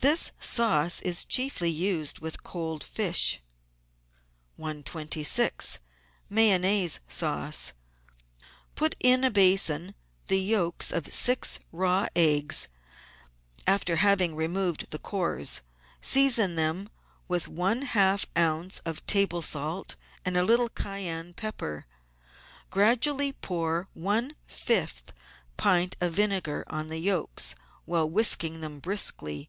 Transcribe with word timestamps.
This 0.00 0.32
sauce 0.38 1.00
is 1.00 1.24
chiefly 1.24 1.70
used 1.70 2.18
with 2.18 2.42
cold 2.42 2.84
fish. 2.84 3.40
126 4.56 5.78
MAYONNAISE 6.28 7.00
SAUCE 7.08 7.72
Put 8.74 8.96
in 9.00 9.24
a 9.24 9.30
basin 9.30 9.94
the 10.26 10.38
yolks 10.38 10.92
of 10.92 11.10
six 11.10 11.58
raw 11.72 12.08
eggs, 12.14 12.68
after 13.66 13.96
having 13.96 14.36
removed 14.36 14.90
the 14.90 14.98
cores. 14.98 15.62
Season 16.02 16.56
them 16.56 16.90
with 17.26 17.48
one 17.48 17.80
half 17.80 18.26
oz. 18.36 18.80
of 18.84 19.06
table 19.06 19.40
salt 19.40 19.96
and 20.22 20.36
a 20.36 20.44
little 20.44 20.68
cayenne 20.68 21.32
pepper. 21.32 21.86
Gradually 22.68 23.32
pour 23.32 23.88
one 23.94 24.36
fifth 24.46 25.14
pint 25.56 25.96
of 25.98 26.12
vinegar 26.12 26.62
on 26.66 26.90
the 26.90 26.98
yolks 26.98 27.54
while 27.86 28.06
whisking 28.06 28.60
them 28.60 28.80
briskly. 28.80 29.48